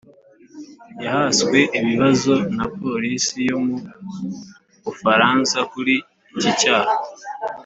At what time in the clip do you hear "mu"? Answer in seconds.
3.65-3.77